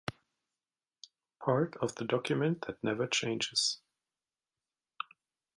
[1.45, 3.77] Part of the document that never changes.